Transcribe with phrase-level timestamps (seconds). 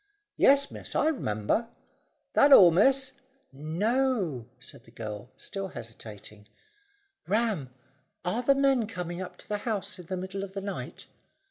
[0.35, 1.67] "Yes, miss, I r'member.
[2.33, 3.11] That all, miss?"
[3.53, 6.47] "No," said the girl, still hesitating.
[7.27, 7.71] "Ram,
[8.25, 11.05] are the men coming up to the house in the middle of the night?"